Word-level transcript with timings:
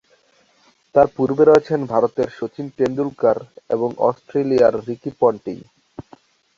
তার 0.95 1.07
পূর্বে 1.15 1.43
রয়েছেন 1.45 1.79
ভারতের 1.85 2.27
শচীন 2.37 2.65
তেন্ডুলকর 2.77 3.37
এবং 3.69 3.89
অস্ট্রেলিয়ার 4.09 4.73
রিকি 4.87 5.11
পন্টিং। 5.21 5.57